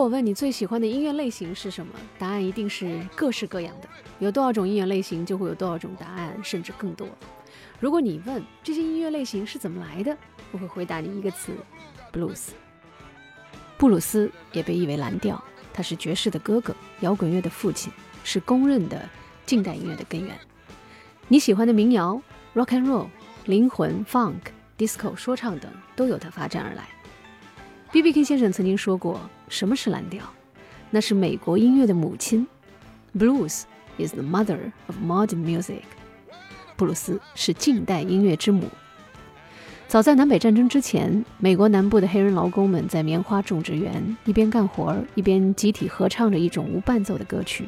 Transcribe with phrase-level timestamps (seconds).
[0.00, 3.88] 我问你最喜欢的音乐类型是什么，答案一定是各式各样的。
[4.18, 7.06] 有多少种音乐类型，就会有多少种答案，甚至更多。
[7.78, 10.16] 如果你问这些音乐类型是怎么来的，
[10.52, 11.52] 我会回答你一个词
[12.10, 12.48] ：blues。
[13.76, 17.92] 布鲁斯也被译为蓝调，他是爵士的哥哥，摇滚乐的父亲，
[18.24, 19.06] 是公认的
[19.44, 20.34] 近代音乐的根源。
[21.28, 22.18] 你喜欢的民谣、
[22.54, 23.06] rock and roll、
[23.44, 24.40] 灵魂、funk、
[24.78, 26.88] disco、说唱等，都由他发展而来。
[27.92, 30.24] B.B.K 先生曾经说过：“什么是蓝调？
[30.90, 32.46] 那是美国音乐的母亲。
[33.18, 33.62] Blues
[33.98, 35.82] is the mother of modern music。
[36.76, 38.68] 布鲁斯是近代音乐之母。”
[39.88, 47.66] 早在南北战争之前，美国南部的黑人劳工们在棉花种植园一边干活儿，一边集体合唱着一种无伴奏的歌曲，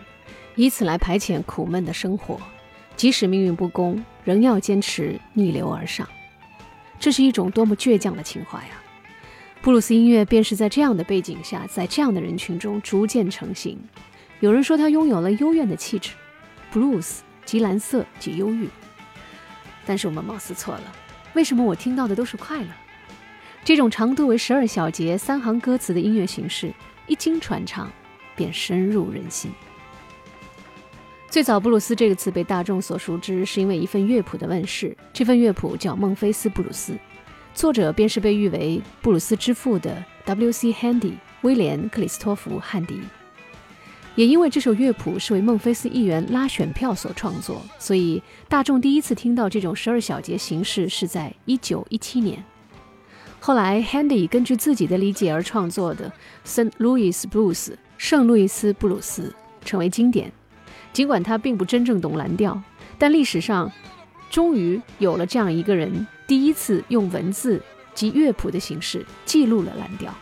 [0.54, 2.38] 以此来排遣苦闷的生活。
[2.94, 6.08] 即使命运不公，仍要坚持逆流而上。
[7.00, 8.81] 这是一种多么倔强的情怀呀！
[9.62, 13.78] 布鲁斯音乐便是在这样的背景下，在这样的人群中逐渐成型。
[14.40, 16.10] 有人说他拥有了幽怨的气质
[16.72, 18.68] ，blues 即蓝色即忧郁。
[19.86, 20.82] 但是我们貌似错了。
[21.34, 22.68] 为什么我听到的都是快乐？
[23.62, 26.74] 这种长度为十二小节、三行歌词的音乐形式，
[27.06, 27.88] 一经传唱，
[28.34, 29.52] 便深入人心。
[31.30, 34.96] 最早，布鲁斯这个词被大众所熟知，是因为一份乐谱的问世。
[35.12, 36.92] 这份乐谱叫《孟菲斯布鲁斯》，
[37.54, 40.72] 作者便是被誉为布鲁斯之父的 W.C.
[40.72, 43.00] Handy 威廉·克里斯托弗·汉迪。
[44.14, 52.42] 也因为这首乐谱是为孟菲斯议员拉选票所创作，所以大众第一次听到这种十二小节形式是在一九一七年。
[53.40, 56.12] 后来，Handy 根据自己的理解而创作的
[56.48, 56.70] 《St.
[56.78, 57.54] Louis Blues》
[57.96, 60.30] 圣路易斯布鲁斯成为经典。
[60.92, 62.62] 尽管他并不真正懂蓝调，
[62.98, 63.72] 但历史上
[64.30, 67.60] 终于有了这样一个人，第一次用文字
[67.92, 70.14] 及乐谱的形式记录了蓝调。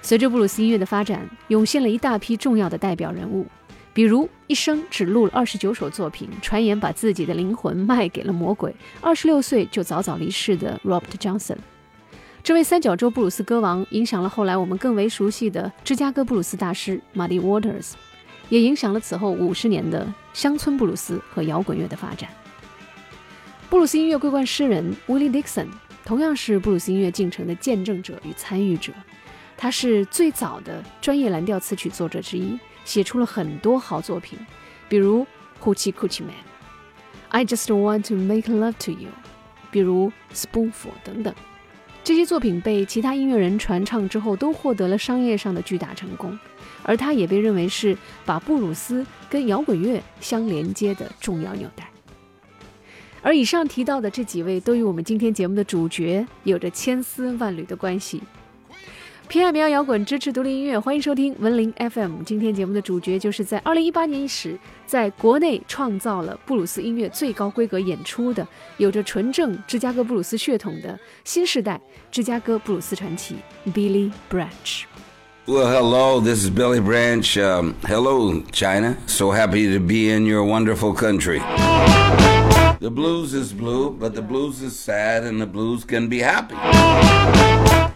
[0.00, 3.46] 随着布鲁斯音乐的发展，涌现了一大批重要的代表人物，
[3.92, 11.58] 比如一生只录了二十九首作品，传言把自己的灵魂卖给了魔鬼，二十六岁就早早离世的 Robert Johnson。
[12.42, 17.90] 这位三角洲布鲁斯歌王，影响了后来我们更为熟悉的芝加哥布鲁斯大师 Muddy Waters，
[18.48, 22.30] 也影响了此后五十年的乡村布鲁斯和摇滚乐的发展。
[23.70, 25.68] 布鲁斯音乐桂冠诗人 Willie Dixon，
[26.04, 28.92] 同样是布鲁斯音乐进程的见证者与参与者。
[29.56, 34.36] 他是最早的专业蓝调词曲作者之一，写出了很多好作品，
[34.88, 35.24] 比如
[35.62, 36.30] 《Hoochie Coochie Man》、
[37.28, 39.08] 《I Just Want to Make Love to You》，
[39.70, 40.72] 比如《Spoonful》
[41.04, 41.32] 等等。
[42.02, 46.36] 这些作品被其他音乐人传唱之后，都获得了商业上的巨大成功，
[46.82, 51.88] 而他也被认为是把布鲁斯跟摇滚乐相连接的重要纽带。
[53.22, 58.22] 而以上提到的这几位，都与我们今天节目的主角有着千丝万缕的关系。
[59.28, 62.22] 偏爱民谣摇滚，支持独立音乐，欢迎收听文林 FM。
[62.24, 68.44] 今天节目的主角就是在二零一八年时，在国内创造了布鲁斯音乐最高规格演出的，
[68.78, 74.82] 有着纯正芝加哥布鲁斯血统的新时代芝加哥布鲁斯传奇 Billy Branch。
[75.46, 77.22] Well, hello, this is Billy Branch.
[77.86, 78.96] Hello, China.
[79.06, 81.40] So happy to be in your wonderful country.
[82.80, 86.54] The blues is blue, but the blues is sad, and the blues can be happy.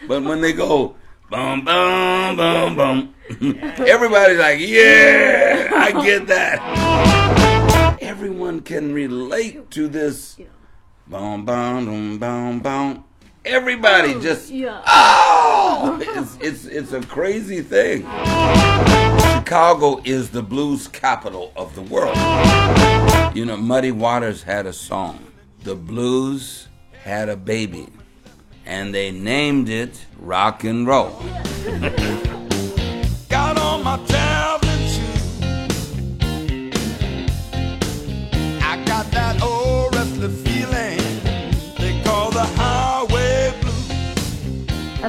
[0.07, 0.95] But when they go,
[1.31, 3.15] Boom, boom, boom, boom.
[3.79, 7.99] Everybody's like, yeah, I get that.
[8.01, 10.37] Everyone can relate to this.
[11.07, 13.05] Boom, boom, boom, boom, boom.
[13.45, 18.01] Everybody oh, just, oh, it's, it's, it's a crazy thing.
[19.35, 22.17] Chicago is the blues capital of the world.
[23.37, 25.27] You know, Muddy Waters had a song.
[25.63, 26.69] The blues
[27.03, 27.89] had a baby
[28.65, 31.21] and they named it rock and roll.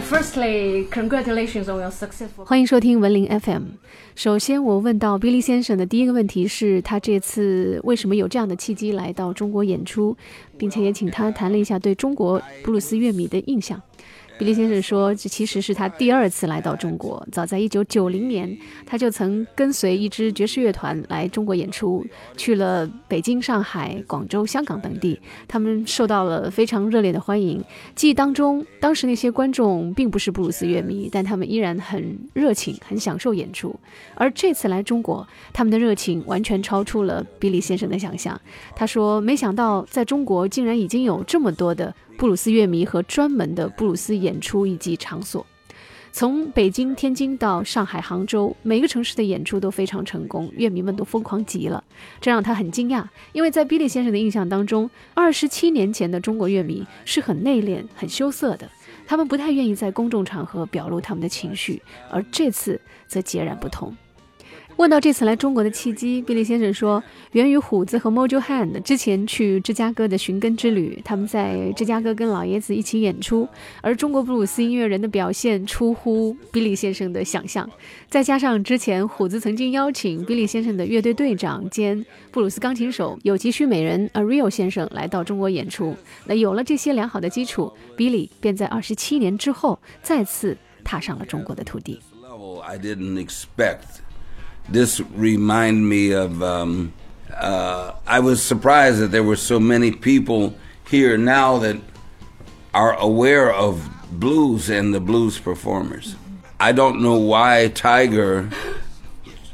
[0.08, 2.46] Firstly, congratulations on your successful.
[2.46, 3.64] 欢迎收听文林 FM。
[4.16, 10.16] 首先，我问到 Billy 先生的第一个问题是他这次为什么有这样的契机来到中国演出，
[10.60, 13.82] 并且也请他谈了一下对中国布鲁斯乐迷的印象。
[14.38, 17.26] 比利先生说：“这其实是他第二次来到中国。
[17.32, 22.06] 早在1990年，他就曾跟随一支爵士乐团来中国演出，
[22.36, 25.18] 去了北京、上海、广州、香港等地。
[25.48, 27.64] 他们受到了非常热烈的欢迎。
[27.96, 33.74] 记忆当中，当时那些观众并不是布鲁斯乐迷，但他们依然很热情，很享受演出。
[34.16, 38.40] 而这次来中国，他们的热情完全超出了比利先生的想象。
[38.76, 45.46] 他说：‘没想到在中国竟然已经有这么多的。’”布鲁斯乐迷和专门的布鲁斯演出以及场所，
[46.12, 51.84] 从北京、天津到上海、杭州，每个城市的演出都非常成功，乐迷们都疯狂极了。
[52.22, 58.70] 这让他很惊讶，因为在比利先生的印象当中，二十七年前的中国乐迷是很内敛、很羞涩的，
[59.06, 63.96] 他们不太愿意在公众场合表露他们的情绪，而这次则截然不同。
[64.78, 67.02] 问到这次来中国的契机，比利先生说，
[67.32, 73.48] 源于虎子和 Mojo Hand 之前去芝加哥的寻根之旅，他们在芝加哥跟老爷子一起演出，
[73.82, 77.70] 而中国布鲁斯音乐人的表现出乎比利先生的想象，
[78.10, 85.96] 再加上之前虎子曾经邀请比利先生的乐队队长兼布鲁斯钢琴手有吉须美人 Ariel 先生来到中国演出，
[86.26, 92.02] 那有了这些良好的基础，比利便在二十七年之后再次踏上了中国的土地。
[92.68, 94.02] I didn't expect
[94.70, 96.42] this remind me of.
[96.42, 96.94] Um,
[97.34, 100.56] uh, I was surprised that there were so many people
[100.90, 101.78] here now that
[102.74, 106.16] are aware of blues and the blues performers.
[106.60, 108.50] I don't know why Tiger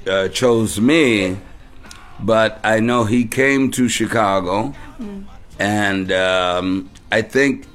[0.06, 1.38] uh, chose me,
[2.20, 5.26] but I know he came to Chicago, mm.
[5.58, 7.66] and um, I think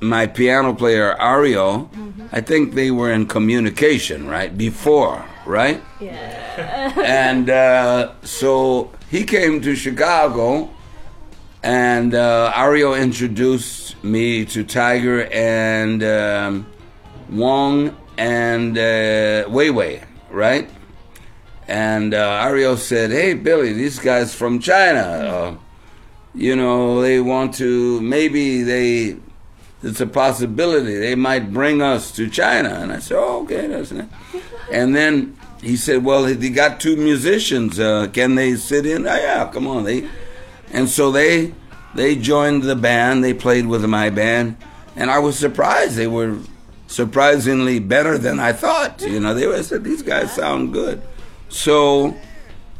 [0.00, 2.26] my piano player Ario, mm-hmm.
[2.30, 5.82] I think they were in communication right before, right?
[5.98, 6.92] Yeah.
[7.04, 10.70] and uh, so he came to Chicago,
[11.62, 16.66] and uh, Ario introduced me to Tiger and um,
[17.30, 20.70] Wong and uh, Wei Wei, right?
[21.66, 25.56] And uh, Ario said, "Hey, Billy, these guys from China." Uh,
[26.34, 29.16] you know, they want to maybe they
[29.82, 32.70] it's a possibility they might bring us to China.
[32.70, 34.06] And I said, oh, okay, that's it.
[34.72, 37.78] and then he said, well, they got two musicians.
[37.78, 39.06] Uh, can they sit in?
[39.06, 39.84] Oh, yeah, come on.
[39.84, 40.08] They,
[40.72, 41.54] and so they
[41.94, 43.24] they joined the band.
[43.24, 44.56] They played with my band,
[44.96, 45.96] and I was surprised.
[45.96, 46.38] They were
[46.86, 49.02] surprisingly better than I thought.
[49.02, 51.02] You know, they were, said these guys sound good.
[51.48, 52.16] So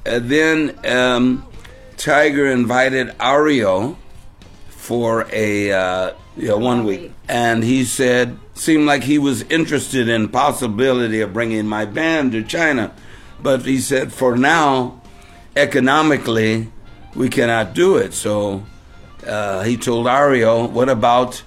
[0.07, 1.47] uh, then um,
[1.97, 3.97] Tiger invited Ario
[4.69, 7.13] for a uh, yeah, one week.
[7.29, 12.43] And he said, seemed like he was interested in possibility of bringing my band to
[12.43, 12.93] China.
[13.41, 15.01] But he said, for now,
[15.57, 16.71] economically,
[17.15, 18.15] we cannot do it.
[18.15, 18.65] So
[19.27, 21.43] uh, he told Ario, what about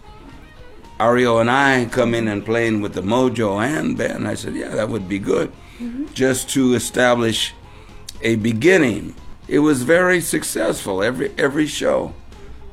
[1.00, 4.28] Ario and I coming and playing with the Mojo and band?
[4.28, 5.52] I said, yeah, that would be good.
[5.80, 6.13] Mm-hmm.
[6.13, 7.54] Just to establish
[8.22, 9.16] a beginning.
[9.48, 12.13] It was very successful every every show.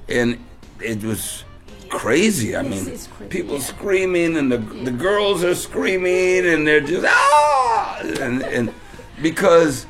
[0.08, 0.38] And
[0.80, 1.42] it was
[1.88, 2.56] crazy.
[2.56, 3.62] I mean, crazy, people yeah.
[3.62, 4.84] screaming, and the yeah.
[4.84, 8.74] the girls are screaming, and they're just ah, and and
[9.20, 9.86] because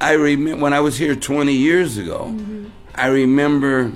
[0.00, 2.66] I remember when I was here 20 years ago, mm-hmm.
[2.94, 3.92] I remember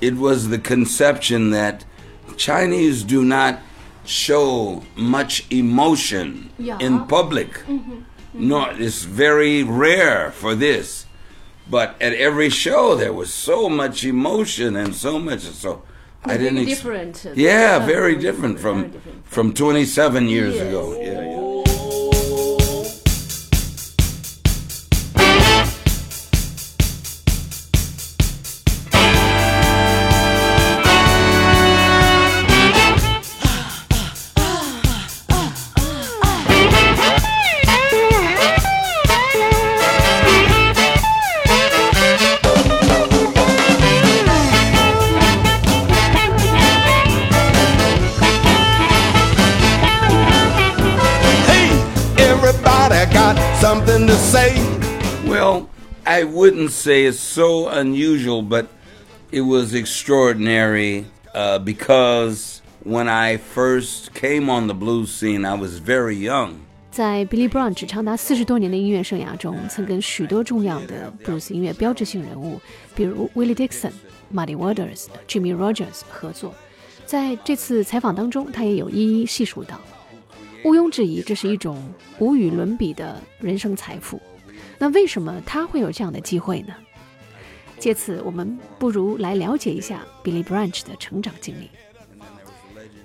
[0.00, 1.84] it was the conception that
[2.36, 3.60] Chinese do not
[4.04, 6.78] show much emotion yeah.
[6.80, 7.52] in public.
[7.52, 7.92] Mm-hmm.
[7.92, 8.48] Mm-hmm.
[8.48, 11.06] No, it's very rare for this.
[11.70, 15.40] But at every show, there was so much emotion and so much.
[15.40, 15.82] So
[16.24, 16.58] I didn't.
[16.58, 17.26] Ex- different.
[17.34, 19.26] Yeah, very different from very different.
[19.26, 20.66] from 27 years yes.
[20.68, 21.00] ago.
[21.00, 21.47] Yeah, yeah.
[53.59, 54.55] something to say.
[55.25, 55.67] Well,
[56.05, 58.67] I wouldn't say it's so unusual, but
[59.31, 65.79] it was extraordinary uh, because when I first came on the blues scene, I was
[65.79, 66.55] very young.
[66.91, 72.61] 在 Billy Brown 只长达四十多年的音乐生涯中，曾跟许多重要的布鲁斯音乐标志性人物，
[72.93, 76.53] 比如 Willie Dixon、Muddy Waters、Jimmy Rogers 合作。
[77.07, 79.79] 在这次采访当中，他也有一一细数到。
[80.64, 81.80] 毋庸置疑，这是一种
[82.18, 84.20] 无与伦比的人生财富。
[84.78, 86.74] 那为什么他会有这样的机会呢？
[87.78, 91.70] 借此，我们不如来了解一下 Billy Branch 的成长经历。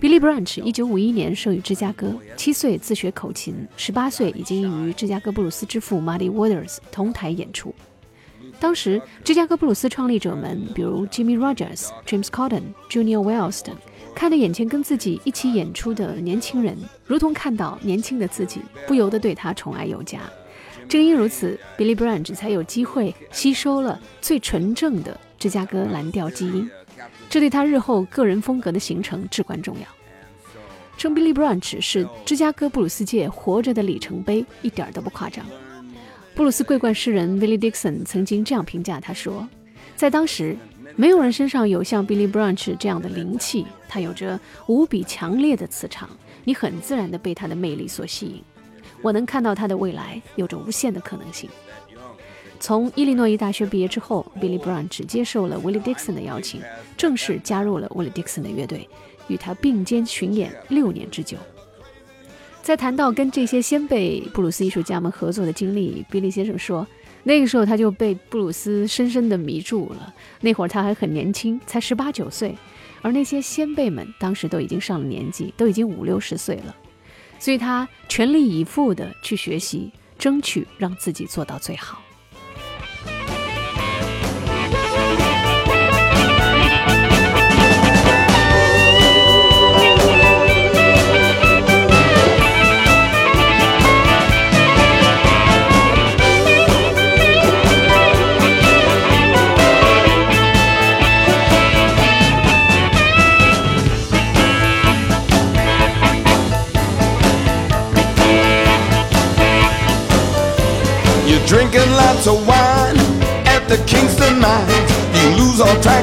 [0.01, 7.74] Billy Branch 一九五一年生于芝加哥，七岁自学口琴，十八岁已经与芝加哥布鲁斯之父 Muddy Waters 同台演出。
[8.60, 13.75] 当时，芝加哥布鲁斯创立者们，比如 Jimmy Rogers、James Cotton、Junior Wells 等。
[14.15, 20.20] 看着眼前跟自己一起演出的年轻人，如同看到年轻的自己，不由得对他宠爱有加。
[20.88, 26.70] 正因如此，Billy Branch 才有机会吸收了最纯正的芝加哥蓝调基因，
[27.29, 29.88] 这对他日后个人风格的形成至关重要。
[30.98, 35.46] 称 Billy Branch 是芝加哥布鲁斯界活着的里程碑，一点都不夸张。
[36.36, 39.48] 布鲁斯桂冠诗人 Billy Dixon 曾经这样评价他说
[39.96, 40.55] ：“在当时，
[40.95, 46.09] 没有人身上有像 Billy Branch 这样的灵气，他有着无比强烈的磁场，
[46.43, 48.41] 你很自然地被他的魅力所吸引。
[49.01, 51.50] 我能看到他的未来有着无限的可能性。”
[52.59, 56.62] 从伊利诺伊大学毕业之后，Billy Branch 接受了 Willie Dixon 的邀请，
[56.95, 58.88] 正式加入了 Willie Dixon 的乐队，
[59.27, 61.35] 与他并肩巡演六年之久。
[62.62, 66.88] 在谈到跟这些先辈布鲁斯艺术家们合作的经历，Billy 先生说，
[67.23, 70.13] 那个时候他就被布鲁斯深深的迷住了。
[70.41, 72.55] 那会儿他还很年轻，才十八九岁，
[73.01, 76.75] 而那些先辈们当时都已经上了年纪，都已经五六十岁了，
[77.39, 82.02] 所以他全力以赴的去学习，争取让自己做到最好。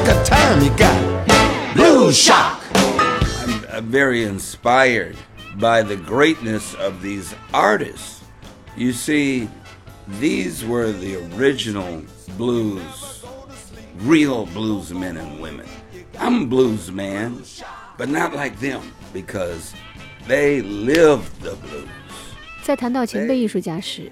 [0.00, 2.62] track of time, you got blues shock.
[3.72, 5.16] I'm very inspired
[5.56, 8.22] by the greatness of these artists.
[8.76, 9.48] You see,
[10.20, 12.02] these were the original
[12.36, 13.24] blues,
[13.98, 15.66] real blues men and women.
[16.18, 17.42] I'm a blues man,
[17.98, 18.80] but not like them
[19.12, 19.74] because
[20.26, 21.88] they lived the blues.
[22.62, 24.10] 在谈到前辈艺术家时，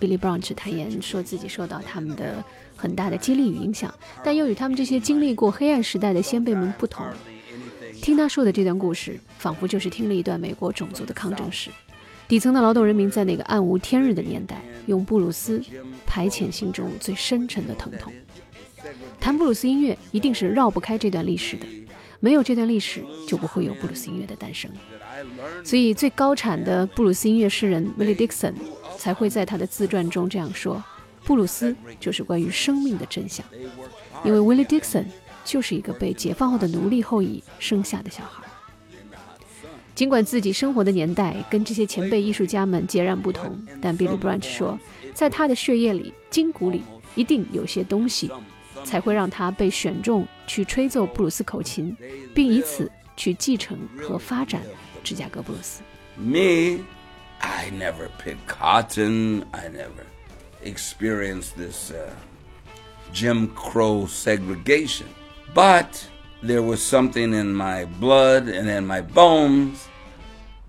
[0.00, 2.42] Billy Branch 坦言说自己受到他们的
[2.81, 7.05] 很大的激励与影响，但又与他们这些经历过黑暗时代的先辈们不同。
[8.01, 11.69] 听他说的这段故事，仿佛就是听了一段美国种族的抗争史。
[12.27, 15.61] 底层的劳动人民在那个暗无天日的年代，用布鲁斯
[16.07, 18.11] 排遣心中最深沉的疼痛。
[19.19, 21.67] 谈布鲁斯音乐，一定是绕不开这段历史的。
[22.19, 24.71] 没有这段历史，就不会有布鲁斯音乐的诞生。
[25.63, 28.55] 所以，最高产的布鲁斯音乐诗人 Willie Dixon。
[28.97, 30.83] 才会在他的自传中这样说
[31.23, 33.45] ：“布鲁斯就是关于生命的真相，
[34.23, 35.05] 因为 Willie Dixon
[35.45, 38.43] 就是一个被解放后的奴隶后裔生下的小孩。
[39.93, 44.79] 尽管自己生活的年代跟这些前辈艺术家们截然不同，但 Billy Branch 说，
[45.13, 46.81] 在他的血液里、筋骨里
[47.13, 48.31] 一定有些东西，
[48.83, 51.95] 才会让他被选中去吹奏布鲁斯口琴，
[52.33, 54.61] 并以此去继承和发展
[55.03, 55.81] 芝加哥布鲁斯。”
[56.17, 56.83] Me.
[57.43, 59.43] I never pick cotton.
[59.51, 60.05] I never
[60.63, 62.13] experienced this uh,
[63.11, 65.07] Jim Crow segregation.
[65.53, 66.07] But
[66.41, 69.87] there was something in my blood and in my bones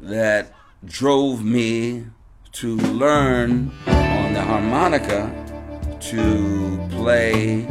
[0.00, 0.52] that
[0.84, 2.04] drove me
[2.52, 5.30] to learn on the harmonica
[6.00, 7.66] to play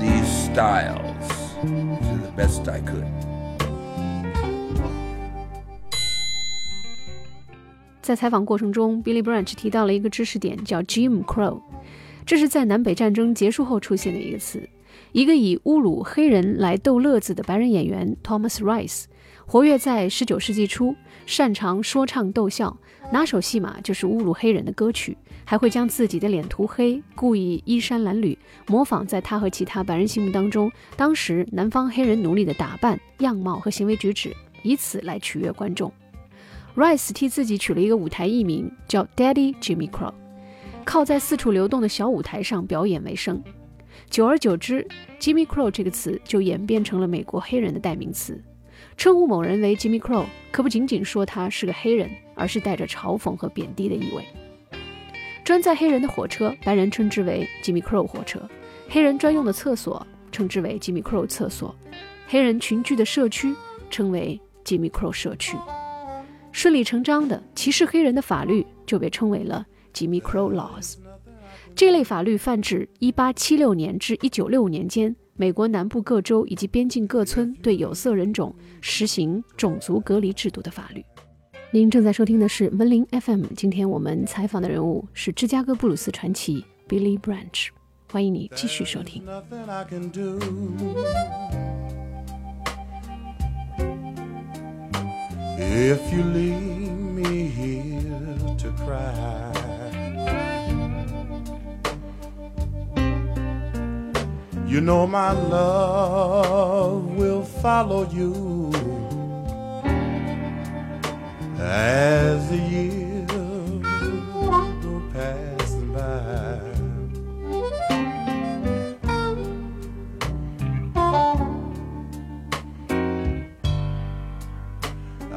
[0.00, 3.15] these styles to the best I could.
[8.06, 11.60] 在采访过程中，Billy Branch 提到了一个知识点，叫 Jim Crow，
[12.24, 14.62] 这是在南北战争结束后出现的一个词。
[15.10, 19.06] 一个以侮辱黑人来逗乐子的白人演员 Thomas Rice，
[19.44, 20.94] 活跃在19世纪初，
[21.26, 22.78] 擅长说唱逗笑，
[23.12, 34.32] 拿手戏码就是侮辱黑人的歌曲，还会将自己的脸涂黑，故意衣衫褴褛，模仿在他和其他白人心目当中当时南方黑人奴隶的打扮、样貌和行为举止，
[34.62, 35.92] 以此来取悦观众。
[36.76, 40.12] Rice 替自己取了一个舞台艺名，叫 Daddy Jimmy Crow，
[40.84, 43.42] 靠在四处流动的小舞台上表演为生。
[44.10, 44.86] 久而久之
[45.18, 48.38] ，Jimmy Crow 这个词就演变成了美国黑人的代名词。
[48.94, 54.22] 称呼某人为 Jimmy Crow，可不仅仅说他是个黑人，而是带着嘲讽和贬低的意味。
[55.42, 58.38] 专载黑人的火车，白人称之为 Jimmy Crow 火车；
[58.90, 61.74] 黑人专用的厕所，称之为 Jimmy Crow 厕所；
[62.28, 63.54] 黑人群居的社区，
[63.88, 65.56] 称为 Jimmy Crow 社区。
[66.56, 70.94] 顺理成章的，歧视黑人的法律就被称为了 Jimmy Crow Laws。
[71.74, 81.04] 这类法律泛指1876年至1965年间，美国南部各州以及边境各村对有色人种实行种族隔离制度的法律。
[81.72, 87.68] 您正在收听的是文林 FM，今天我们采访的人物是芝加哥布鲁斯传奇 Billy Branch，
[88.10, 89.22] 欢迎你继续收听。
[95.58, 99.52] If you leave me here to cry,
[104.66, 108.72] you know my love will follow you.
[111.58, 113.25] as the years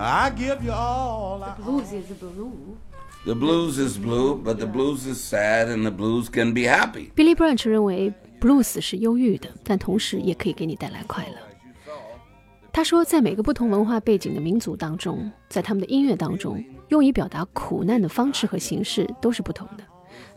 [0.09, 2.77] I give you all I Blues is blue。
[3.25, 7.11] The blues is blue, but the blues is sad, and the blues can be happy.
[7.15, 8.11] Billy Branch 认为
[8.41, 11.35] blues 是忧郁的，但同时也可以给你带来快乐。
[12.73, 19.83] 他说，在每个不同文化背景的民族当中，在他们的音乐当中，用以表达苦难的方式和形式都是不同的。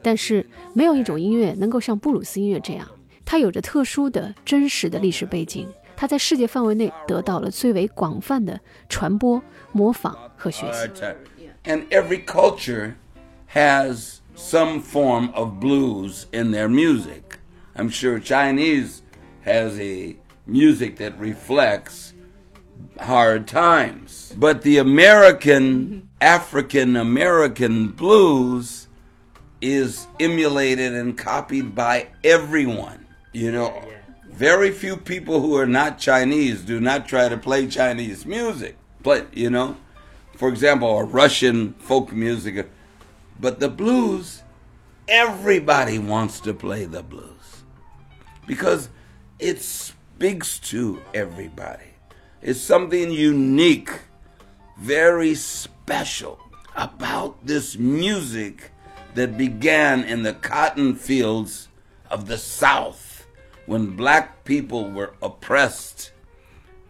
[0.02, 2.86] 但是，没有一种音乐能够像布鲁斯音乐这样，
[3.24, 5.66] 它有着特殊的真实的历史背景，
[6.01, 10.89] 它在世界范围内得到了最为广泛的传播、模仿和学习。
[11.63, 12.93] And every culture
[13.53, 17.39] has some form of blues in their music.
[17.75, 19.01] I'm sure Chinese
[19.43, 22.13] has a music that reflects
[22.99, 24.33] hard times.
[24.37, 28.87] But the American, African American blues
[29.61, 33.05] is emulated and copied by everyone.
[33.33, 33.83] You know,
[34.32, 38.76] very few people who are not Chinese do not try to play Chinese music.
[39.02, 39.76] But, you know,
[40.36, 42.68] for example, a Russian folk music.
[43.38, 44.42] But the blues,
[45.06, 47.62] everybody wants to play the blues
[48.46, 48.88] because
[49.38, 51.90] it speaks to everybody.
[52.40, 53.90] It's something unique,
[54.78, 56.40] very special
[56.74, 58.70] about this music
[59.14, 61.68] that began in the cotton fields
[62.10, 63.11] of the South
[63.72, 66.12] when black people were oppressed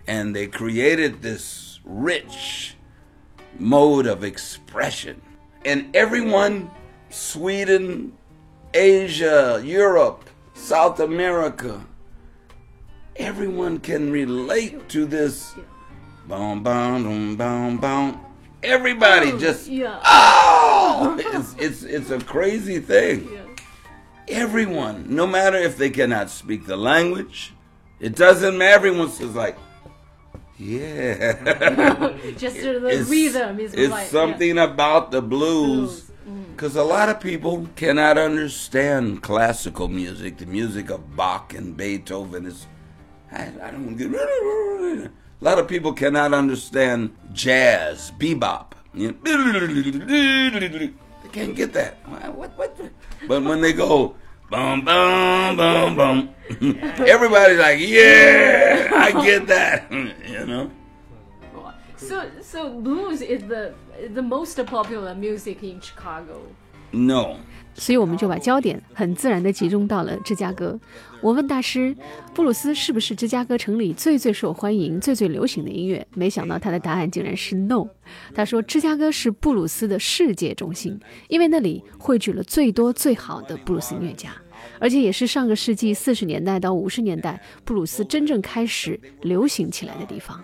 [0.09, 2.75] and they created this rich
[3.57, 5.23] mode of expression.
[5.65, 6.73] And everyone,
[7.09, 8.13] Sweden,
[8.75, 11.87] Asia, Europe, South America,
[13.15, 15.55] everyone can relate to this.
[16.27, 18.21] Boom, boom, boom, boom, boom.
[18.65, 21.17] Everybody oh, just, oh!
[21.17, 23.29] It's, it's, it's a crazy thing.
[24.29, 27.53] Everyone, no matter if they cannot speak the language,
[28.01, 28.75] it doesn't matter.
[28.75, 29.57] Everyone says like,
[30.59, 31.33] yeah.
[32.37, 34.09] Just the it's, rhythm is it's right.
[34.09, 36.55] something about the blues Mm.
[36.55, 42.47] because a lot of people cannot understand classical music the music of bach and beethoven
[42.47, 42.69] is
[43.33, 50.93] I, I don't get a lot of people cannot understand jazz bebop you know, they
[51.33, 51.97] can't get that.
[52.37, 52.79] What, what,
[53.27, 54.15] but when they go
[54.51, 56.35] boom boom boom boom
[57.07, 59.91] everybody's like yeah i get that
[60.29, 60.71] you know?
[61.97, 63.73] So so blues is the
[64.13, 66.43] the most popular music in Chicago.
[66.93, 67.39] no
[67.75, 70.79] 所以我们就把焦点很自然地集中到了芝加哥。
[71.21, 71.97] 我问大师，
[72.35, 76.07] 布鲁斯是不是芝加哥城里最最受欢迎、最最流行的音乐？
[76.15, 77.87] 没想到他的答案竟然是 no。
[78.35, 84.31] 他说，芝加哥是布鲁斯的世界中心，因为那里汇聚了最多最好的布鲁斯音乐家，
[84.81, 90.43] 而且也是上个世纪四十年代到五十年代布鲁斯真正开始流行起来的地方。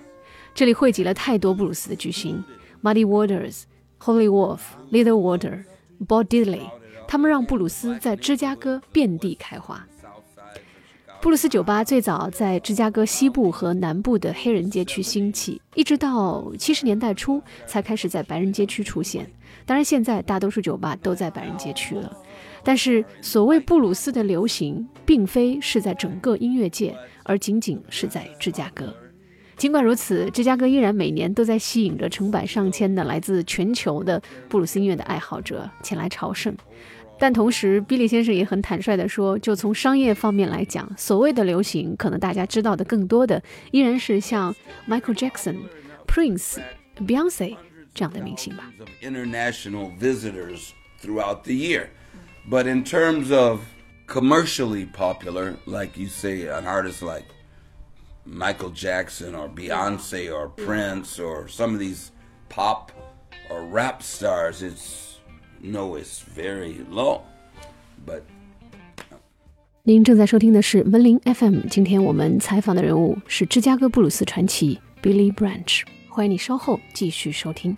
[0.54, 2.42] 这里汇集了太多布鲁斯的巨星
[2.82, 3.62] ，Muddy Waters、
[4.00, 4.60] Holy Wolf、
[4.92, 5.64] Little Water、
[6.06, 6.70] Bob Diddley，
[7.08, 9.84] 他们让布鲁斯在芝加哥遍地开花。
[11.20, 19.28] 布鲁斯酒吧最早在芝加哥西部和南部的黑人街区兴起，一直到七十年代初才开始在白人街区出现。
[19.66, 22.16] 当然，现在大多数酒吧都在白人街区了。
[22.62, 26.94] 但是，所谓布鲁斯的流行，并非是在整个音乐界，
[27.24, 28.94] 而仅仅是在芝加哥。
[29.56, 36.54] 尽管如此，芝加哥依然每年都在吸引着成百上千的来自全球的布鲁斯音乐的爱好者前来朝圣。
[37.19, 44.53] 但同时，比利先生也很坦率地说，就从商业方面来讲，所谓的流行，可能大家知道的更多的依然是像
[44.89, 47.55] Michael Jackson、Prince、Beyonce
[47.93, 48.71] 这样的明星吧。
[48.79, 51.89] of international visitors throughout the year.
[52.49, 53.62] But in terms of
[54.07, 57.25] commercially popular, like you say, an artist like
[58.25, 62.12] Michael Jackson or Beyonce or Prince or some of these
[62.49, 62.91] pop
[63.49, 65.06] or rap stars, it's
[65.62, 67.20] no, it's very low.
[68.06, 68.22] But
[69.82, 77.74] 您正在收听的是门铃 FM，今天我们采访的人物是芝加哥布鲁斯传奇 Billy Branch，欢迎你稍后继续收听。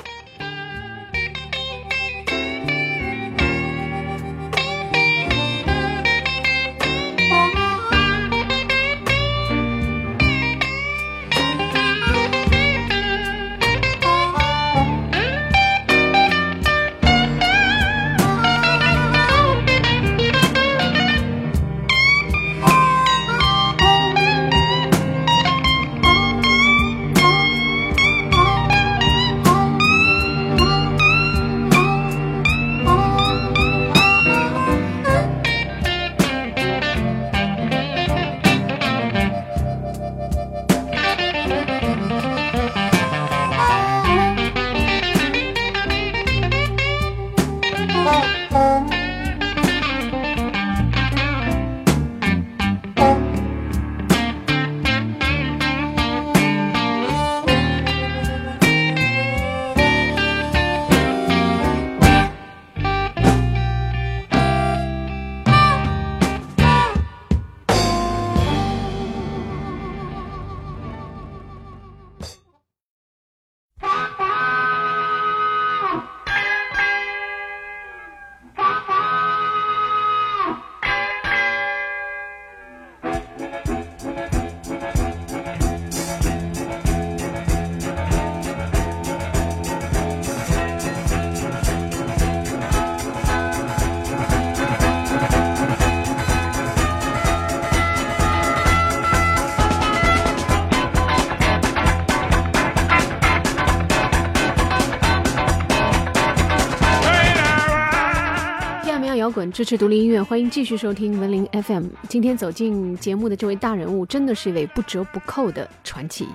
[109.52, 111.86] 支持独立音乐，欢迎继续收听文林 FM。
[112.08, 116.28] 今天走进节目的这位大人物，真的是一位不折不扣的传奇。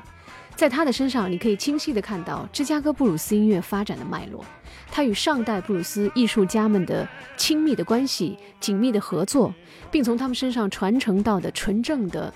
[0.55, 4.43] 在他的身上，你可以清晰地看到芝加哥布鲁斯音乐发展的脉络。
[4.91, 9.53] 他与上代布鲁斯艺术家们的亲密的关系、紧密的合作，
[9.91, 12.33] 并从他们身上传承到的纯正的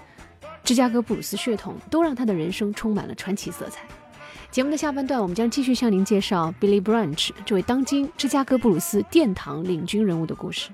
[0.63, 3.81] 芝加哥布鲁斯血统，都让他的人生充满了传奇色彩。
[4.51, 10.71] 节目的下半段，我们将继续向您介绍 Billy Branch 这位当今芝加哥布鲁斯殿堂领军人物的故事。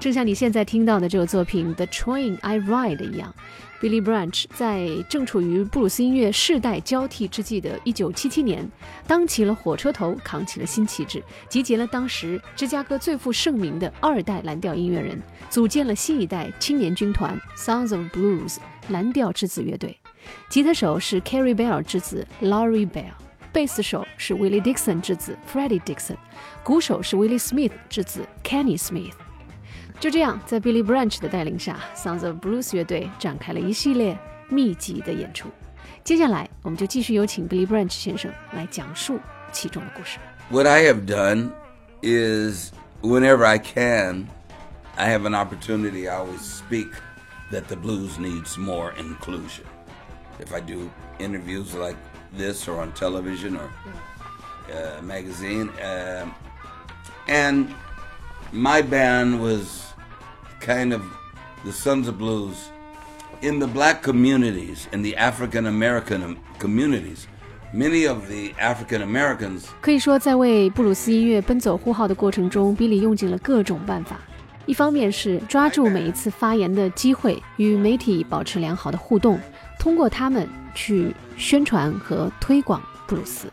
[0.00, 3.34] 正像你现在听到的这个作品《The Train I Ride》一样
[3.80, 8.70] ，Billy Branch 在正处于布鲁斯音乐世代交替之际的1977年，
[9.08, 18.58] 当起了火车头，扛起了新旗帜，集结了当时芝加哥最负盛名的二代蓝调音乐人，组建了新一代青年军团 ——Sounds of Blues
[18.90, 19.98] 蓝调之子乐队。
[20.48, 23.10] 吉他手是 Carrie Bell 之子 Laurie Bell，
[23.52, 26.16] 贝斯手是 Willie Dixon 之子 Freddie Dixon，
[26.62, 29.14] 鼓手是 Willie Smith 之子 Kenny Smith。
[29.99, 34.17] 就这样，在 Billy Branch 的带领下，Sons of Blues 乐队展开了一系列
[34.49, 35.49] 密集的演出。
[36.03, 39.19] 接下来，我们就继续有请 Billy Branch 先生来讲述
[39.51, 40.19] 其中的故事。
[40.49, 41.51] What I have done
[42.01, 42.71] is
[43.01, 44.27] whenever I can,
[44.95, 46.89] I have an opportunity, I always speak
[47.51, 49.63] that the blues needs more inclusion.
[50.39, 51.95] If I do interviews like
[52.37, 53.69] this or on television or
[54.69, 56.33] uh, magazine, um
[57.27, 57.73] and
[58.51, 59.86] my band was
[60.60, 61.02] kind of
[61.64, 62.70] the Sons of Blues
[63.42, 67.26] in the black communities, in the African American communities.
[67.72, 74.16] Many of the African Americans 可以说，在为布鲁斯音乐奔走呼号的过程中，比利用尽了各种办法。
[74.64, 79.38] 一方面是抓住每一次发言的机会，与媒体保持良好的互动，
[79.78, 83.48] 通过他们去宣传和推广布鲁斯；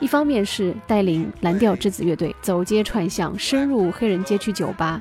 [0.00, 5.00] 一方面是带领蓝调之子乐队走街串巷，深入黑人街区酒吧。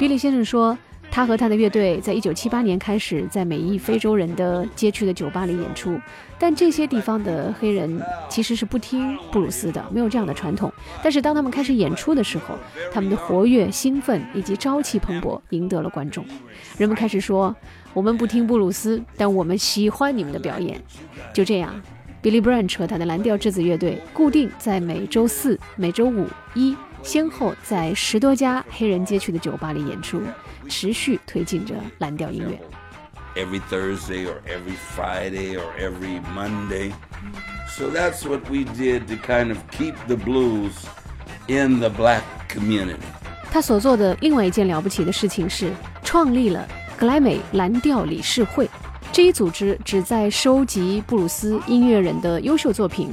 [0.00, 0.78] 比利先生说，
[1.10, 6.00] 他和他的乐队在一九七八年开始在美裔非洲人的街区的酒吧里演出，
[6.38, 10.72] 但这些地方的黑人其实是不听布鲁斯的，没有这样的传统。
[11.02, 12.54] 但是当他们开始演出的时候，
[12.90, 16.24] 他们的活跃、兴奋以及朝气蓬勃赢得了观众。
[16.78, 17.54] 人们开始说
[17.92, 20.80] ：“我们不听布鲁斯，但我们喜欢你们的表演。”
[21.34, 21.78] 就这样
[22.22, 26.74] ，Billy Branch 和他的蓝调质子乐队固定在每周四、每周五一。
[27.02, 30.22] 先后在十多家黑人街区的酒吧里演出，
[30.68, 32.58] 持续推进着蓝调音乐。
[33.36, 36.92] every Thursday or every Friday or every Monday.
[37.68, 40.72] So that's what we did to kind of keep the blues
[41.46, 42.98] in the black community.
[43.50, 45.72] 他所做的另外一件了不起的事情是
[46.04, 48.68] 创立了格莱美蓝调理事会。
[49.12, 53.12] 这一组织旨在收集布鲁斯音乐人的优秀作品。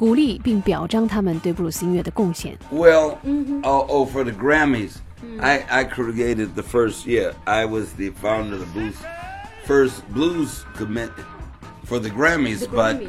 [0.00, 2.56] 鼓励并表彰他们对布鲁斯音乐的贡献。
[2.70, 3.16] Well,
[3.62, 4.96] oh, oh, for the Grammys,
[5.40, 7.32] I, I created the first year.
[7.44, 8.94] I was the founder of the blues,
[9.66, 11.10] first blues committee
[11.84, 13.00] for the Grammys, but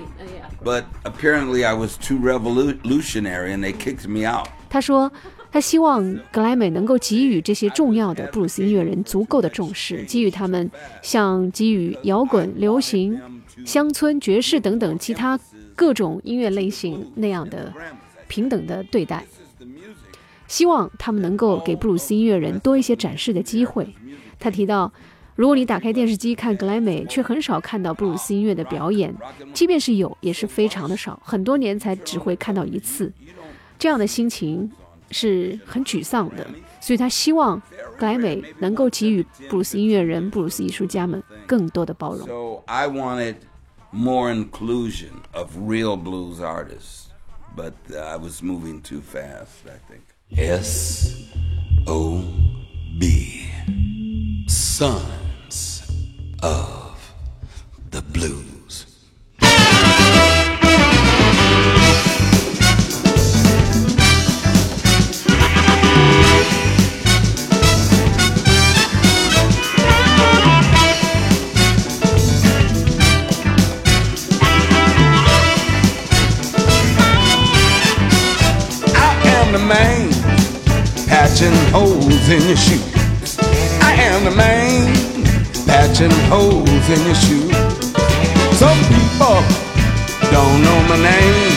[0.63, 4.48] but apparently I was too revolutionary and they kicked me out.
[4.70, 5.12] 他说，
[5.52, 10.70] 他希望格莱美能够给予这些重要的布鲁斯音乐人足够的重视，给予他们
[11.02, 13.20] 像给予摇滚、流行、
[13.65, 15.39] 乡村、爵士等等其他
[15.77, 17.73] 各种音乐类型那样的
[18.29, 19.25] 平等的对待。
[20.49, 23.95] 希望他们能够给布鲁斯音乐人多一些展示的机会。
[24.39, 24.93] 他提到，
[25.35, 29.15] 如果你打开电视机看格莱美，却很少看到布鲁斯音乐的表演，
[29.55, 33.11] 即便是有，也是非常的少，很多年才只会看到一次。
[33.79, 34.71] 这样的心情
[35.11, 36.47] 是很沮丧的，
[36.81, 37.59] 所以他希望
[37.97, 42.63] 格莱美能够给予布鲁斯音乐人、布鲁斯艺术家们更多的包容。
[42.67, 43.37] I wanted
[43.92, 47.11] more inclusion of real blues artists,
[47.55, 50.02] but uh, I was moving too fast, I think.
[50.37, 51.31] S
[51.87, 52.24] O
[52.98, 53.46] B.
[54.48, 55.90] Sons
[56.42, 57.12] of
[57.90, 58.52] the Blues.
[81.42, 82.83] Patching holes in your shoe.
[83.83, 84.94] I am the man
[85.66, 87.50] patching holes in your shoe.
[88.55, 89.42] Some people
[90.31, 91.55] don't know my name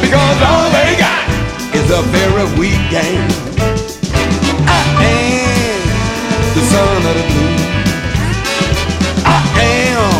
[0.00, 1.26] because all they got
[1.74, 3.26] is a very weak game.
[4.70, 5.82] I am
[6.54, 7.62] the son of the blues.
[9.26, 10.14] I am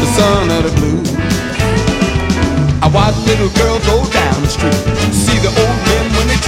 [0.00, 1.10] the son of the blues.
[2.82, 5.14] I watch little girls go down the street.
[5.14, 5.89] See the old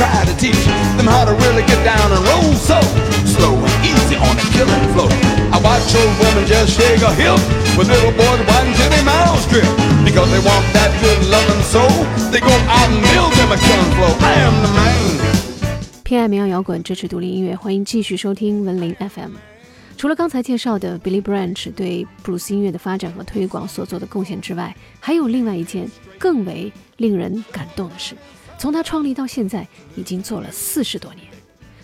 [0.02, 0.58] try to teach
[0.98, 2.78] them how to really get down and roll so
[3.22, 5.10] slow and easy on the killing floor.
[5.54, 7.38] I watch old women just shake her hip
[7.78, 9.68] with little boys waiting till their mouths drip
[10.02, 11.94] because they want that good loving soul.
[12.32, 14.12] They go out and build them a killing floor.
[14.26, 14.92] I am the man.
[16.02, 19.32] 偏爱民谣摇滚，支持独立音乐，欢迎继续收听文林 FM。
[19.96, 25.88] 除了刚才介绍的 Billy Branch 对布鲁斯音乐的发展和推广所做的贡献之外，还有另外一件
[26.18, 28.16] 更为令人感动的事。
[28.62, 31.26] 从他创立到现在，已经做了四十多年，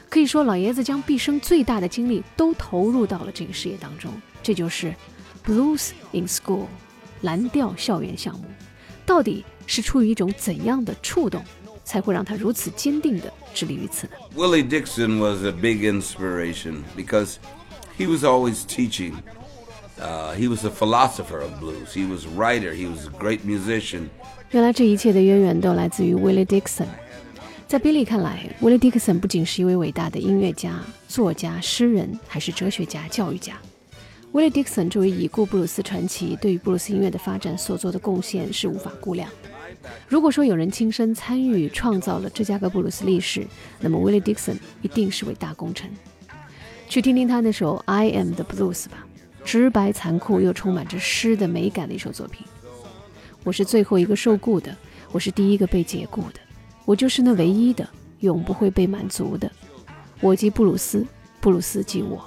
[0.09, 4.13] 可以说老爷子将毕生最大的精力都投入到了这个事业当中。
[4.45, 4.95] 这就是
[5.45, 6.67] Blues in School
[7.23, 8.45] 蓝调校园项目。
[9.05, 11.43] 到底是出于一种怎样的触动，
[11.83, 17.39] 才会让他如此坚定地致力于此呢？Willie Dixon was a big inspiration because
[17.99, 19.15] he was always teaching.
[20.37, 21.93] He was a philosopher of blues.
[21.93, 22.73] He was a writer.
[22.73, 24.09] He was a great musician.
[24.51, 26.87] 原来这一切的渊源都来自于 Willie Dixon。
[27.67, 33.59] 在 Billy 看来，Willie Dixon 不仅是一位伟大的音乐家、作家、诗人，还是哲学家、教育家。
[34.33, 39.29] Willie Dixon 这位已故布鲁斯传奇，对于布鲁斯音乐的发展所做的贡献是无法估量。
[40.09, 43.47] 如果说有人亲身参与创造了芝加哥布鲁斯历史，
[43.81, 45.91] 那么 Willie Dixon 一定是位大功臣。
[46.89, 49.07] 去听听他那首《I Am the Blues》吧，
[49.49, 52.47] 直白残酷又充满着诗的美感的一首作品。
[53.45, 54.77] 我是最后一个受雇的，
[55.11, 56.41] 我是第一个被解雇的，
[56.85, 57.89] 我就是那唯一的，
[58.21, 59.51] 永不会被满足的。
[60.21, 61.07] 我即布鲁斯，
[61.41, 62.23] 布鲁斯即我。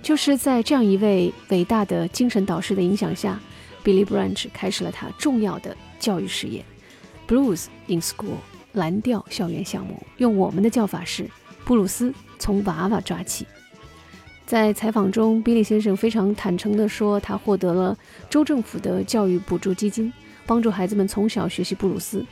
[0.00, 3.38] 就是在这样一位伟大的精神导师的影响下
[3.84, 6.64] ，Billy Branch 开始了他重要的教育事业
[7.28, 8.38] ，Blues in School
[8.72, 10.02] 蓝调校园项目。
[10.16, 11.28] 用我们的叫法是，
[11.66, 13.46] 布鲁斯从娃娃抓起。
[14.50, 17.96] 在采访中，比利先生非常坦诚地说，他获得了
[18.28, 20.12] 州政府的教育补助基金，
[20.44, 22.26] 帮助孩子们从小学习布鲁斯。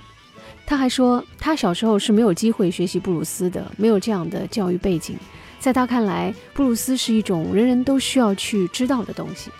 [0.67, 5.17] 他还说，他小时候是没有机会学习布鲁斯的，没有这样的教育背景。
[5.61, 9.53] 在他看来，布鲁斯是一种人人都需要去知道的东西。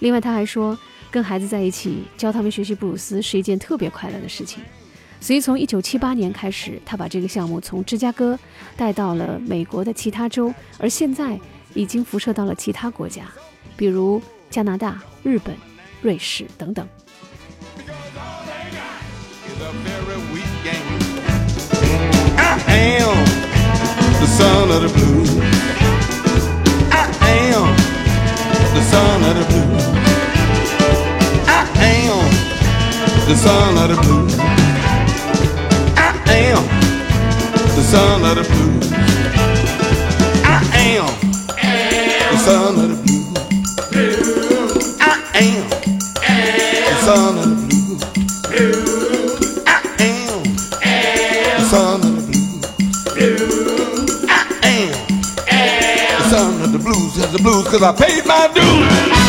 [0.00, 0.78] 另外，他还说，
[1.10, 4.62] 跟孩子在一起教他们学习布鲁斯是一件特别快乐的事情。
[5.18, 8.38] 所以，从1978年开始，他把这个项目从芝加哥
[8.76, 11.40] 带到了美国的其他州，而现在
[11.74, 13.24] 已经辐射到了其他国家，
[13.76, 15.56] 比如加拿大、日本、
[16.02, 16.86] 瑞士等等。
[19.46, 20.86] is a very weak game.
[22.66, 23.26] I am
[24.20, 25.32] the son of the blues.
[42.32, 43.28] The son of the blues.
[45.00, 45.02] I
[45.34, 45.68] am
[46.88, 48.02] the son of the blues.
[49.66, 50.42] I am
[51.58, 52.64] the son of the blues.
[54.28, 54.92] I am
[56.18, 57.18] the son of the blues.
[57.18, 59.21] It's the blues because I paid my dues.《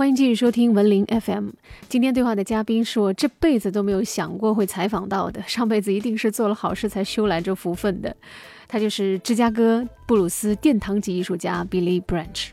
[0.00, 1.50] 欢迎继续收听文林 FM。
[1.90, 8.16] 今天对话的嘉宾是我这辈子都没有想过会采访到的，上辈子一定是做了好事才修来这福分的。
[8.66, 12.48] 他就是芝加哥布鲁斯殿堂级艺术家 Billy Branch。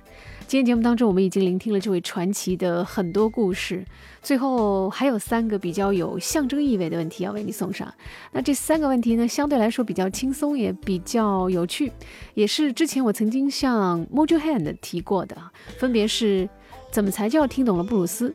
[0.45, 3.85] 今天节目当中，我们已经聆听了这位传奇的很多故事，
[4.21, 7.93] 最后还有三个比较有象征意味的问题要为你送上。
[8.33, 11.93] 那这三个问题呢，相对来说比较轻松，也比较有趣，
[12.33, 15.37] 也是之前我曾经向 Mojo Hand 提过的，
[15.77, 16.49] 分别是
[16.96, 18.34] 怎么才叫听懂了布鲁斯？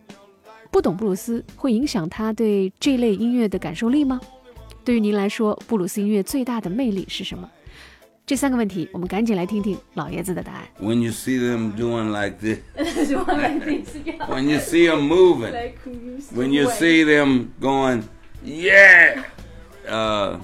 [0.69, 4.19] 不懂布鲁斯会影响他对这类音乐的感受力吗？
[4.83, 7.49] 对于您来说，布鲁斯音乐最大的魅力是什么？
[8.25, 10.67] 这三个问题，我们赶紧来听听老爷子的答案。
[10.81, 12.59] When you see them doing like this,
[14.27, 15.53] when you see them moving,
[16.35, 18.03] when you see them going,
[18.43, 19.23] yeah,
[19.87, 20.37] uh,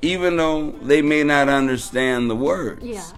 [0.00, 3.12] even though they may not understand the words,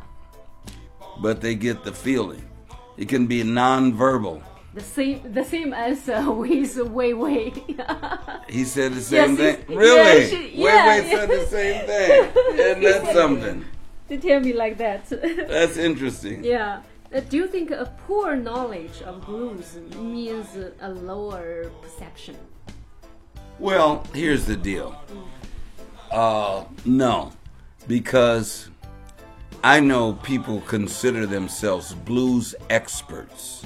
[1.22, 2.42] but they get the feeling.
[2.97, 4.41] It can be nonverbal.
[4.73, 7.53] The same, the same as uh, with Wei Wei.
[8.49, 9.75] He said the same Yes, thing.
[9.77, 10.21] Really?
[10.21, 11.15] yeah, she- yeah, wait, yeah.
[11.17, 12.59] said the same thing.
[12.59, 13.65] Isn't that something?
[14.07, 15.05] they tell me like that.
[15.49, 16.43] That's interesting.
[16.43, 16.81] yeah.
[17.13, 20.47] Uh, do you think a poor knowledge of blues means
[20.81, 22.35] a lower perception?
[23.59, 24.95] Well, here's the deal.
[26.11, 27.31] Uh, no,
[27.87, 28.69] because
[29.67, 33.65] I know people consider themselves blues experts.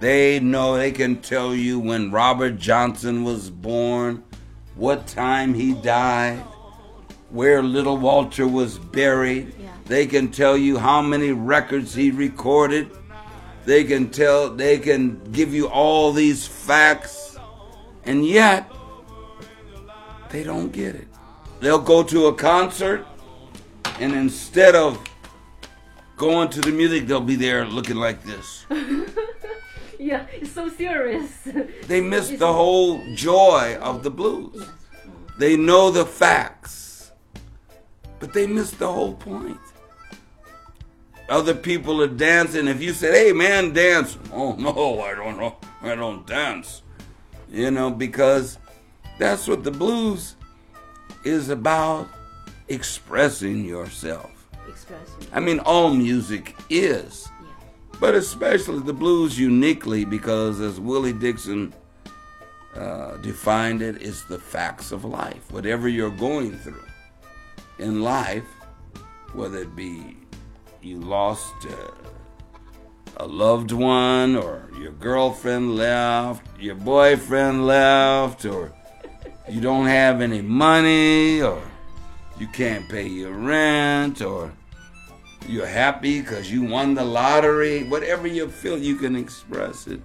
[0.00, 4.24] They know they can tell you when Robert Johnson was born,
[4.76, 6.38] what time he died,
[7.28, 9.54] where Little Walter was buried.
[9.60, 9.72] Yeah.
[9.84, 12.90] They can tell you how many records he recorded.
[13.66, 17.36] They can tell they can give you all these facts.
[18.04, 18.72] And yet
[20.30, 21.08] they don't get it.
[21.60, 23.06] They'll go to a concert
[24.00, 25.02] and instead of
[26.16, 28.66] going to the music, they'll be there looking like this.
[29.98, 31.48] Yeah, it's so serious.
[31.88, 34.64] They miss the whole joy of the blues.
[35.38, 37.10] They know the facts,
[38.20, 39.58] but they miss the whole point.
[41.28, 42.68] Other people are dancing.
[42.68, 46.82] If you said, "Hey, man, dance," oh no, I don't know, I don't dance.
[47.50, 48.58] You know, because
[49.18, 50.36] that's what the blues
[51.24, 52.08] is about:
[52.68, 54.30] expressing yourself.
[54.68, 55.26] Expressing.
[55.32, 57.48] I mean, all music is, Yeah.
[58.00, 61.72] but especially the blues uniquely because, as Willie Dixon
[62.76, 65.50] uh, defined it, it's the facts of life.
[65.50, 66.84] Whatever you're going through
[67.78, 68.44] in life,
[69.32, 70.16] whether it be
[70.82, 71.74] you lost uh,
[73.16, 78.72] a loved one, or your girlfriend left, your boyfriend left, or
[79.50, 81.60] you don't have any money, or
[82.40, 84.52] you can't pay your rent, or
[85.46, 87.84] you're happy because you won the lottery.
[87.84, 90.00] Whatever you feel, you can express it.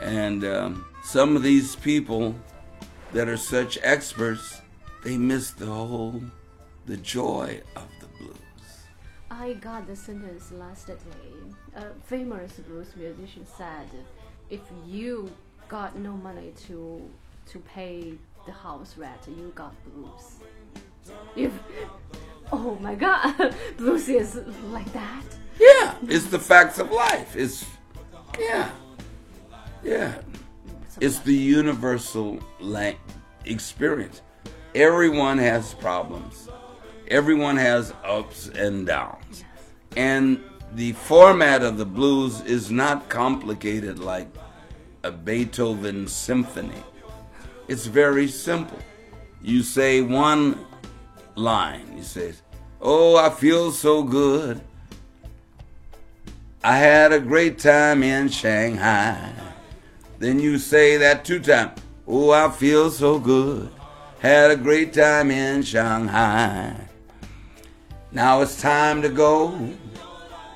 [0.00, 2.34] And um, some of these people
[3.12, 4.60] that are such experts,
[5.04, 6.22] they miss the whole,
[6.86, 8.38] the joy of the blues.
[9.30, 10.94] I got the sentence last day.
[11.76, 13.88] A famous blues musician said,
[14.50, 15.30] "If you
[15.68, 17.08] got no money to
[17.52, 18.14] to pay
[18.46, 20.40] the house rent, you got blues."
[22.52, 24.36] Oh my God, blues is
[24.70, 25.24] like that.
[25.58, 27.34] Yeah, it's the facts of life.
[27.36, 27.64] It's,
[28.38, 28.70] yeah,
[29.82, 30.14] yeah.
[31.00, 32.38] It's the universal
[33.44, 34.22] experience.
[34.74, 36.48] Everyone has problems.
[37.08, 39.44] Everyone has ups and downs.
[39.96, 40.40] And
[40.74, 44.28] the format of the blues is not complicated like
[45.02, 46.82] a Beethoven symphony.
[47.68, 48.78] It's very simple.
[49.42, 50.64] You say one
[51.34, 51.86] line.
[51.96, 52.34] You say,
[52.80, 54.60] "Oh, I feel so good.
[56.62, 59.32] I had a great time in Shanghai."
[60.18, 61.80] Then you say that two times.
[62.06, 63.70] Oh, I feel so good.
[64.20, 66.76] Had a great time in Shanghai.
[68.12, 69.52] Now it's time to go,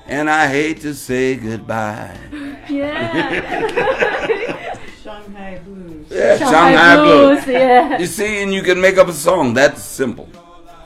[0.07, 2.17] and I hate to say goodbye.
[2.69, 3.09] Yeah,
[5.03, 6.05] Shanghai Blues.
[6.11, 7.47] Yeah, Shanghai blues.
[7.47, 7.97] Yeah.
[7.97, 9.55] You see, and you can make up a song.
[9.55, 10.29] That's simple.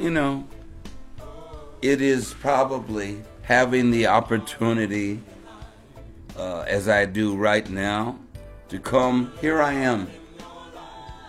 [0.04, 0.46] You know,
[1.82, 5.22] it is probably having the opportunity,
[6.38, 8.20] uh, as I do right now,
[8.68, 9.32] to come.
[9.40, 10.10] Here I am.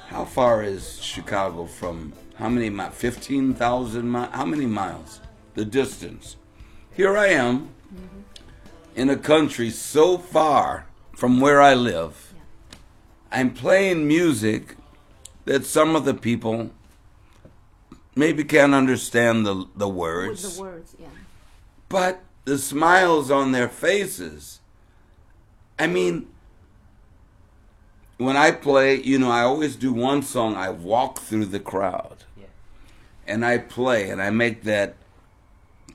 [0.09, 2.15] How far is Chicago from?
[2.35, 2.97] How many miles?
[2.97, 4.35] 15,000 miles?
[4.35, 5.21] How many miles?
[5.55, 6.35] The distance.
[6.93, 7.69] Here I am
[8.97, 12.35] in a country so far from where I live.
[13.31, 14.75] I'm playing music
[15.45, 16.73] that some of the people
[18.15, 21.07] maybe can't understand the, the With words, the words, yeah.
[21.89, 24.61] but the smiles on their faces.
[25.79, 26.29] I mean,
[28.19, 32.25] when I play, you know, I always do one song, I walk through the crowd.
[32.39, 32.47] Yeah.
[33.27, 34.95] And I play and I make that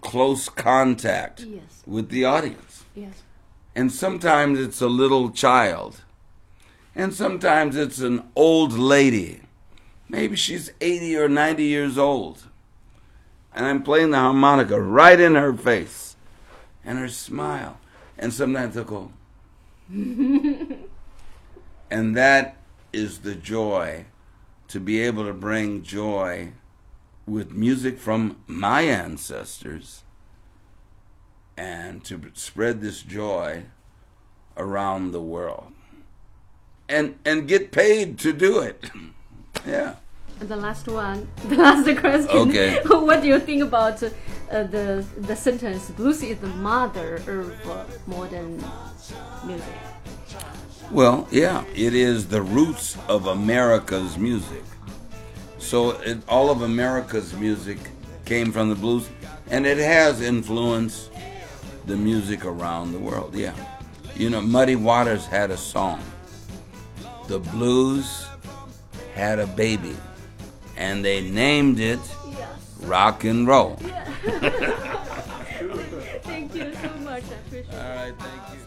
[0.01, 1.83] close contact Yes.
[1.85, 2.83] with the audience.
[2.95, 3.23] Yes.
[3.75, 6.01] And sometimes it's a little child.
[6.95, 9.41] And sometimes it's an old lady.
[10.09, 12.47] Maybe she's 80 or 90 years old.
[13.53, 16.15] And I'm playing the harmonica right in her face.
[16.83, 17.79] And her smile.
[18.17, 19.11] And sometimes they'll go.
[19.89, 20.87] and
[22.17, 22.57] that
[22.91, 24.05] is the joy
[24.67, 26.53] to be able to bring joy
[27.25, 30.03] with music from my ancestors
[31.57, 33.63] and to spread this joy
[34.57, 35.71] around the world
[36.87, 38.89] and and get paid to do it
[39.65, 39.95] yeah
[40.39, 42.49] the last one, the last question.
[42.49, 42.81] Okay.
[42.85, 44.09] what do you think about uh,
[44.63, 48.63] the the sentence blues is the mother of uh, modern
[49.45, 49.73] music.
[50.91, 54.63] Well, yeah, it is the roots of America's music.
[55.59, 57.77] So it, all of America's music
[58.25, 59.09] came from the blues,
[59.51, 61.11] and it has influenced
[61.85, 63.35] the music around the world.
[63.35, 63.53] Yeah,
[64.15, 66.01] you know, Muddy Waters had a song.
[67.27, 68.28] The blues
[69.18, 69.94] had a baby,
[70.76, 72.00] and they named it
[72.86, 73.76] rock and roll.
[76.22, 77.22] Thank you so much.
[77.22, 77.72] I appreciate.
[77.72, 78.60] All right, thank you.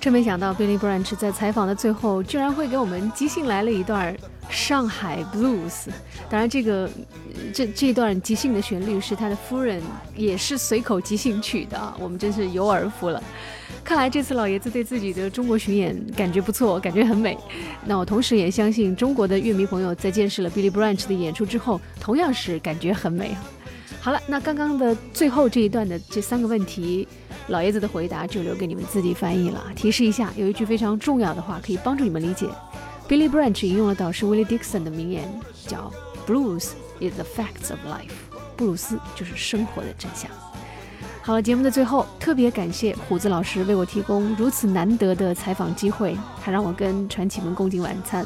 [0.00, 4.16] 真没想到 Billy Branch 在采访的最后，居然会给我们即兴来了一段
[4.48, 5.88] 上海 blues。
[6.30, 6.88] 当然，这个
[7.34, 9.82] 呃这这段即兴的旋律是他的夫人
[10.16, 13.22] 也是随口即兴曲的啊，我们真是有耳福了。
[13.85, 17.37] 看来这次老爷子对自己的中国巡演感觉不错，感觉很美。
[17.85, 23.37] 那我同时也相信中国的乐迷朋友在见识了 Billy Branch 的演出之后，同样是感觉很美。
[24.01, 27.07] 好了，那刚刚的最后这一段的这三个问题，
[27.49, 29.63] 老爷子的回答就留给你们自己翻译了。
[29.75, 32.47] 提示一下，有一句非常重要的话可以帮助你们理解。
[33.07, 35.31] Billy Branch 引用了导师 Willie Dixon 的名言，
[35.67, 35.91] 叫
[36.25, 36.69] “Blues
[36.99, 38.09] is the facts of life”，
[38.57, 40.29] 布鲁斯就是生活的真相。
[41.25, 48.23] 好了，节目的最后，特别感谢虎子老师为我提供如此难得的采访机会，还让我跟传奇们共进晚餐，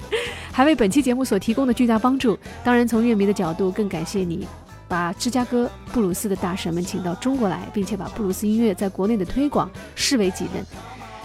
[0.52, 2.38] 还为本期节目所提供的巨大帮助。
[2.62, 4.46] 当然，从乐迷的角度，更感谢你
[4.86, 10.62] 把芝加哥布鲁斯的大神们请到中国来，并且把布鲁斯音乐在国内的推广视为己任。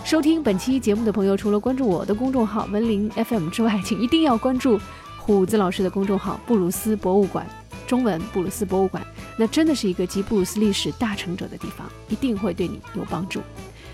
[0.05, 4.79] 收听本期节目的朋友，除了关注我的公众号文林 FM 之外，请一定要关注
[5.17, 7.45] 虎子老师的公众号布鲁斯博物馆。
[7.89, 9.03] 中文布鲁斯博物馆，
[9.35, 13.41] 那真的是一个集布鲁斯历史大成者的地方，一定会对你有帮助。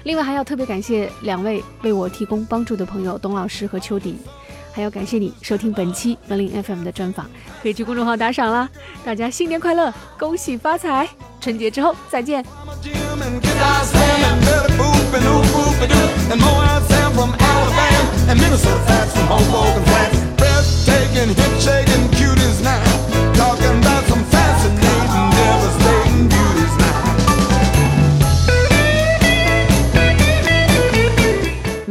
[0.04, 4.18] 另外还要特别感谢两位为我提供帮助的朋友，董老师和秋迪，
[4.74, 7.26] 还要感谢你收听本期文林 FM 的专访，
[7.64, 8.70] 可以去公众号打赏啦。
[9.06, 11.08] 大家新年快乐，恭喜发财！
[11.40, 12.44] 春节之后再见。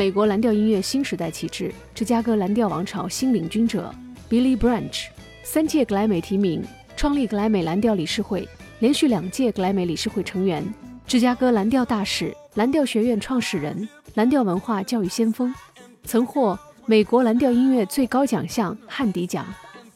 [0.04, 3.90] 美国蓝调音乐新时代旗帜，芝加哥蓝调王朝新领军者
[4.28, 5.06] Billy Branch，
[5.42, 6.62] 三届格莱美提名，
[6.94, 8.46] 创立格莱美蓝调理事会，
[8.80, 10.62] 连续两届格莱美理事会成员，
[11.06, 15.54] 芝加哥蓝调大使，蓝调学院创始人，蓝调文化教育先锋，
[16.02, 19.46] 曾获美国蓝调音乐最高奖项汉迪奖，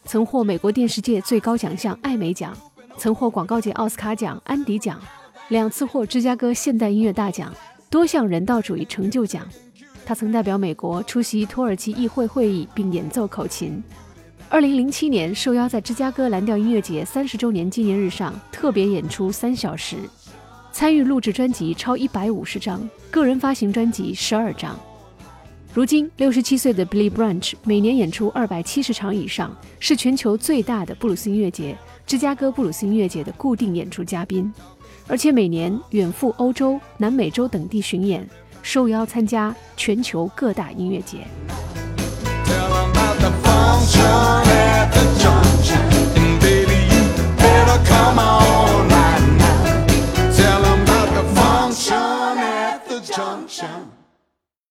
[0.07, 2.57] 曾获美国电视界最高奖项艾美奖，
[2.97, 4.99] 曾获广告界奥斯卡奖安迪奖，
[5.49, 7.55] 两次获芝加哥现代音乐大奖，
[7.91, 9.47] 多项人道主义成就奖。
[10.09, 13.83] 他曾代表美国出席土耳其议会会议并演奏口琴。
[14.49, 19.97] 二零零七年受邀在芝加哥蓝调音乐节三十周年纪念日上特别演出三小时，
[20.73, 24.75] 参与录制专辑超一百五十张，个人发行专辑十二张。
[25.75, 31.77] 如今六十七岁的 Billy Branch 每年演出二百七十场以上，是全球最大的布鲁斯音乐节——
[32.09, 34.51] 芝加哥布鲁斯音乐节的固定演出嘉宾，
[35.07, 38.27] 而且每年远赴欧洲、南美洲等地巡演。
[38.71, 41.27] 受邀参加全球各大音乐节。